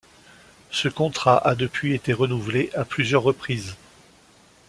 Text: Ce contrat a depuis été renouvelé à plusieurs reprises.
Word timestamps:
Ce 0.71 0.87
contrat 0.87 1.37
a 1.47 1.53
depuis 1.53 1.93
été 1.93 2.11
renouvelé 2.11 2.71
à 2.75 2.85
plusieurs 2.85 3.21
reprises. 3.21 3.75